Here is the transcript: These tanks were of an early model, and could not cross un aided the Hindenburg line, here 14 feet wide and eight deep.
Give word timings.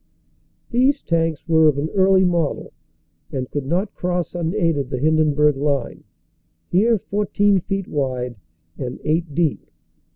These 0.71 1.03
tanks 1.03 1.47
were 1.47 1.67
of 1.67 1.77
an 1.77 1.91
early 1.91 2.23
model, 2.25 2.73
and 3.31 3.51
could 3.51 3.67
not 3.67 3.93
cross 3.93 4.33
un 4.33 4.51
aided 4.55 4.89
the 4.89 4.97
Hindenburg 4.97 5.55
line, 5.55 6.05
here 6.71 6.97
14 6.97 7.59
feet 7.59 7.87
wide 7.87 8.35
and 8.79 8.99
eight 9.03 9.35
deep. 9.35 9.69